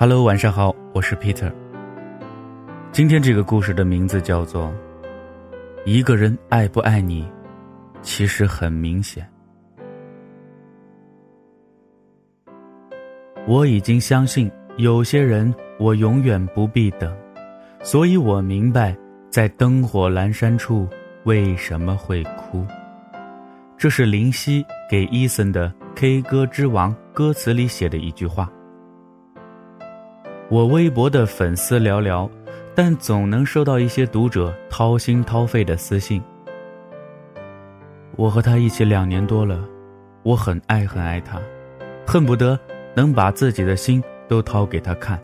[0.00, 1.52] Hello，晚上好，我是 Peter。
[2.90, 4.72] 今天这个故事的名字叫做
[5.84, 7.30] 《一个人爱不爱你，
[8.00, 9.28] 其实很明显》。
[13.46, 17.14] 我已经相信有些人，我永远不必等，
[17.82, 18.96] 所以我明白，
[19.28, 20.88] 在灯火阑珊处
[21.24, 22.66] 为什么会哭。
[23.76, 28.50] 这是林夕给伊森的《K 歌之王》歌词里写的一句话。
[30.50, 32.28] 我微博的粉丝寥寥，
[32.74, 36.20] 但总能收到一些读者掏心掏肺的私信。
[38.16, 39.60] 我和他一起两年多了，
[40.24, 41.40] 我很爱很爱他，
[42.04, 42.58] 恨不得
[42.96, 45.22] 能把自己的心都掏给他看。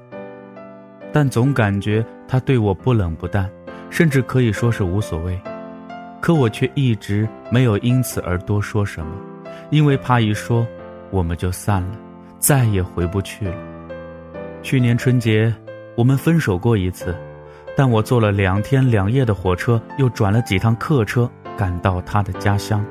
[1.13, 3.51] 但总感觉他对我不冷不淡，
[3.91, 5.37] 甚至可以说是无所谓。
[6.21, 9.13] 可我却一直没有因此而多说什么，
[9.71, 10.65] 因为怕一说，
[11.11, 11.99] 我们就散了，
[12.39, 13.76] 再也回不去了。
[14.67, 15.55] 去年春节，
[15.95, 17.15] 我们分手过一次，
[17.77, 22.85] 但我坐了两天两夜的火车，又转了几趟客车，赶到他的家乡。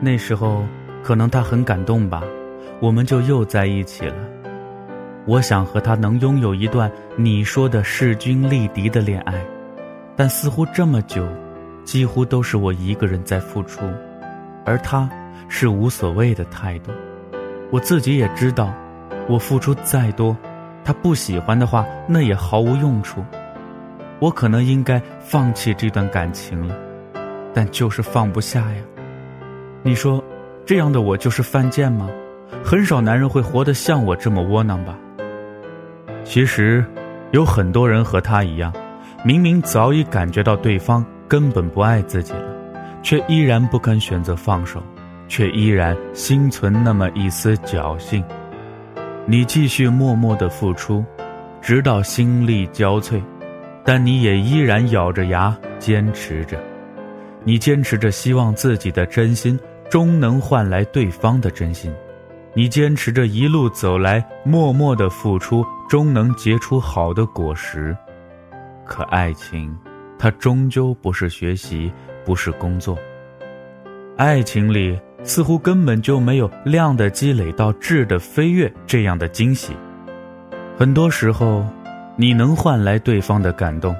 [0.00, 0.64] 那时候，
[1.00, 2.24] 可能他很感动吧，
[2.80, 4.16] 我们就又在一起了。
[5.24, 9.34] 我想和他能拥有一段你说的势均力敌的恋爱，
[10.16, 11.24] 但似乎这么久。
[11.84, 13.82] 几乎都是我一个人在付出，
[14.66, 15.08] 而他
[15.48, 16.90] 是无所谓的态度。
[17.70, 18.74] 我自己也知道，
[19.28, 20.36] 我付出再多，
[20.88, 23.22] 他不喜欢的话，那也毫无用处。
[24.20, 26.74] 我可能应该放弃这段感情了，
[27.52, 28.82] 但就是放不下呀。
[29.82, 30.24] 你说，
[30.64, 32.08] 这样的我就是犯贱吗？
[32.64, 34.96] 很少男人会活得像我这么窝囊吧？
[36.24, 36.82] 其实，
[37.32, 38.72] 有很多人和他一样，
[39.22, 41.04] 明明早已感觉到对方。
[41.28, 42.48] 根本不爱自己了，
[43.02, 44.82] 却依然不肯选择放手，
[45.28, 48.24] 却依然心存那么一丝侥幸。
[49.30, 51.04] 你继续默默的付出，
[51.60, 53.22] 直到心力交瘁，
[53.84, 56.58] 但你也依然咬着牙坚持着。
[57.44, 61.92] 你坚持着，希望自己的真心终能换来对方的真心；
[62.54, 67.94] 你坚持着一路走来，默默的付出终能结出好的果实。
[68.86, 69.76] 可爱情。
[70.20, 71.92] 它终究不是学习，
[72.24, 72.98] 不是工作。
[74.16, 79.72] 爱情里似乎根本就没有量的积累到质的飞跃这样的惊喜。
[80.76, 81.64] 很多时候，
[82.16, 83.94] 你能换来对方的感动，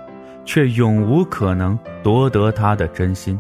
[0.44, 3.38] 却永无可能夺得他的真心。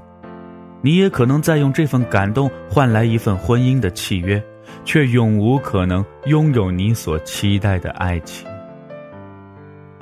[0.80, 4.42] 你也可能在用这份感动换来一份婚姻的契约，
[4.84, 8.48] 却永无可能拥有你所期待的爱情。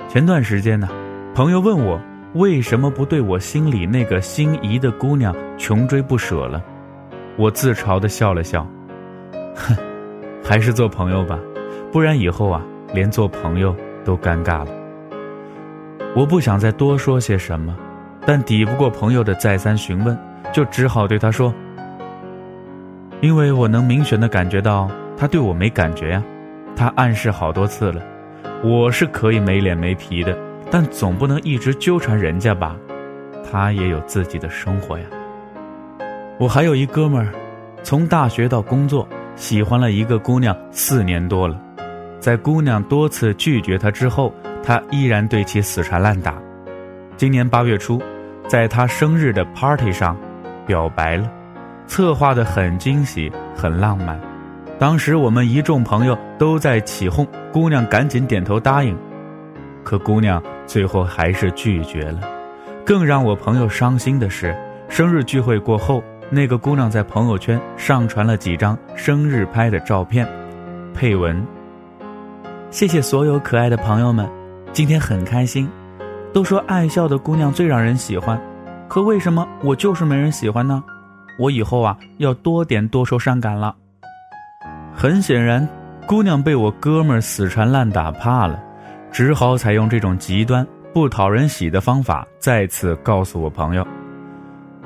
[0.07, 0.87] 前段时间呢，
[1.33, 1.99] 朋友问我。
[2.33, 6.61] 为什么不对我心里那个心仪的姑娘穷追不舍了？
[7.37, 8.67] 我自嘲的笑了笑，
[9.55, 9.75] 哼，
[10.43, 11.39] 还是做朋友吧，
[11.91, 12.61] 不然以后啊，
[12.93, 14.71] 连做朋友都尴尬了。
[16.15, 17.77] 我不想再多说些什么，
[18.25, 20.17] 但抵不过朋友的再三询问，
[20.51, 21.53] 就只好对他说
[23.21, 26.23] ：“因为我能明显的感觉到他对我没感觉呀，
[26.75, 28.01] 他暗示好多次了，
[28.63, 30.35] 我是可以没脸没皮的。”
[30.69, 32.75] 但总不能一直纠缠人家吧，
[33.49, 35.05] 他也有自己的生活呀。
[36.39, 37.33] 我还有一哥们儿，
[37.81, 41.59] 从大学到工作，喜欢了一个姑娘四年多了，
[42.19, 44.31] 在姑娘多次拒绝他之后，
[44.61, 46.35] 他依然对其死缠烂打。
[47.15, 47.99] 今年八月初，
[48.47, 50.15] 在他生日的 party 上，
[50.67, 51.27] 表白了，
[51.87, 54.19] 策划的很惊喜，很浪漫。
[54.77, 58.95] 当时我们一众朋友都在起哄，姑娘赶紧点头答应。
[59.83, 62.19] 可姑娘最后还是拒绝了。
[62.85, 64.55] 更让我朋友伤心的是，
[64.87, 70.27] 生日聚会过后，那个姑娘在朋友圈上传了几张生日拍的照片，
[70.93, 71.41] 配文
[72.69, 74.29] ：“谢谢所有可爱的朋友们，
[74.73, 75.69] 今天很开心。
[76.33, 78.39] 都说爱笑的姑娘最让人喜欢，
[78.89, 80.83] 可为什么我就是没人喜欢呢？
[81.39, 83.73] 我以后啊要多点多愁善感了。”
[84.93, 85.67] 很显然，
[86.05, 88.61] 姑娘被我哥们儿死缠烂打怕了。
[89.09, 93.87] 只好采用这种极端不讨人喜的方法，再次告诉我朋友：“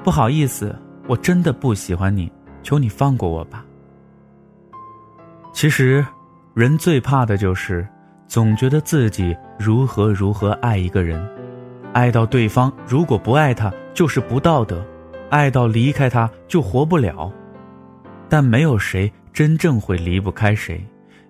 [0.04, 0.76] 不好意思，
[1.08, 2.32] 我真的不喜欢你，
[2.64, 3.66] 求你放过我吧。”
[5.54, 6.06] 其实，
[6.54, 7.88] 人最怕的就是
[8.28, 11.22] 总觉得自己如何如何爱一个人，
[11.94, 14.84] 爱到对方如果不爱他就是不道德，
[15.30, 17.32] 爱到离开他就活不了。
[18.30, 20.82] 但没有谁真正会离不开谁，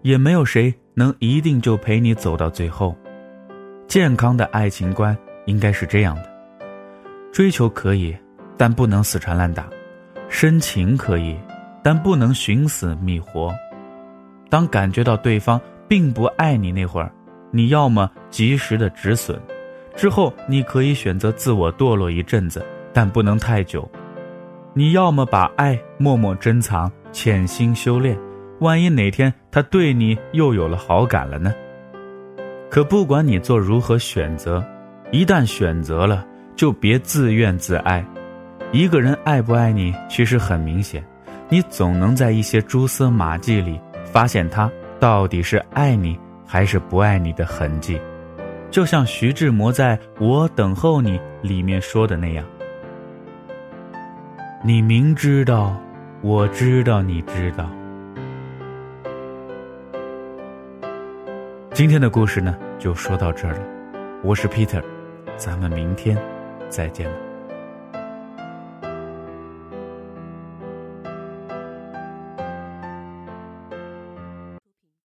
[0.02, 0.74] 也没有谁。
[0.94, 2.94] 能一定就陪你走到最后，
[3.88, 6.30] 健康的爱情观应该是这样的：
[7.32, 8.16] 追求可以，
[8.62, 9.63] 但不能死缠烂打；
[10.30, 11.36] 深情可以，
[11.81, 13.52] 但不能寻死觅活。
[14.52, 17.12] 当感觉到对方并不爱你那会儿，
[17.50, 19.36] 你要么及时的止损，
[19.96, 22.63] 之后你可以选择自我堕落一阵子，
[22.94, 23.90] 但不能太久。
[24.75, 28.16] 你要么把爱默默珍藏，潜心修炼，
[28.60, 31.52] 万一哪天他对你又有了好感了呢？
[32.69, 34.63] 可不管你做如何选择，
[35.12, 36.24] 一旦选择了，
[36.56, 38.06] 就别自怨自艾。
[38.74, 41.04] 一个人爱不爱你，其实很明显，
[41.50, 48.00] 你总能在一些蛛丝马迹里发现他到底是爱你还是不爱你的痕迹。
[48.70, 52.46] 就像徐志摩在《我等候你》里面说的那样。
[54.64, 55.76] 你明知道，
[56.22, 57.70] 我知道，你知道。
[61.74, 63.60] 今天的故事呢，就说到这儿了。
[64.24, 64.82] 我是 Peter，
[65.36, 66.18] 咱们明天
[66.70, 67.31] 再见了。